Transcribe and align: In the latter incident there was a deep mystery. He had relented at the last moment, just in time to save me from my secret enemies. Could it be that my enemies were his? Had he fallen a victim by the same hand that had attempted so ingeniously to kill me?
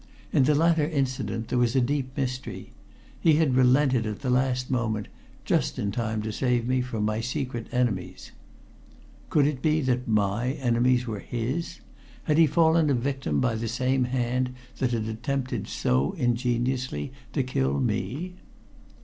In 0.33 0.45
the 0.45 0.55
latter 0.55 0.87
incident 0.87 1.49
there 1.49 1.59
was 1.59 1.75
a 1.75 1.79
deep 1.79 2.17
mystery. 2.17 2.71
He 3.19 3.35
had 3.35 3.53
relented 3.55 4.07
at 4.07 4.21
the 4.21 4.31
last 4.31 4.71
moment, 4.71 5.09
just 5.45 5.77
in 5.77 5.91
time 5.91 6.23
to 6.23 6.31
save 6.31 6.67
me 6.67 6.81
from 6.81 7.05
my 7.05 7.21
secret 7.21 7.67
enemies. 7.71 8.31
Could 9.29 9.45
it 9.45 9.61
be 9.61 9.79
that 9.81 10.07
my 10.07 10.53
enemies 10.53 11.05
were 11.05 11.19
his? 11.19 11.81
Had 12.23 12.39
he 12.39 12.47
fallen 12.47 12.89
a 12.89 12.95
victim 12.95 13.39
by 13.39 13.53
the 13.53 13.67
same 13.67 14.05
hand 14.05 14.55
that 14.79 14.89
had 14.89 15.05
attempted 15.05 15.67
so 15.67 16.13
ingeniously 16.13 17.13
to 17.33 17.43
kill 17.43 17.79
me? 17.79 18.33